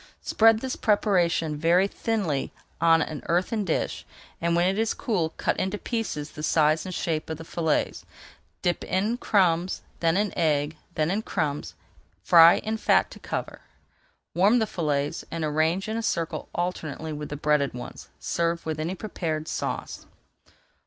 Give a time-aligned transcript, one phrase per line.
[0.23, 2.51] Spread this preparation very thinly
[2.81, 4.03] on an earthen dish,
[4.41, 8.03] and when it is cool cut into pieces the size and shape of the fillets;
[8.63, 11.75] dip in crumbs, then in egg, then in crumbs,
[12.17, 13.61] and fry in fat to cover.
[14.33, 18.09] Warm the fillets and arrange in a circle alternately with the breaded ones.
[18.19, 20.07] Serve with any preferred sauce.